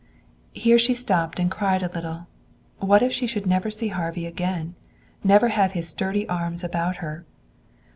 [0.55, 2.25] Here she stopped and cried a little.
[2.79, 4.73] What if she should never see Harvey again
[5.23, 7.23] never have his sturdy arms about her?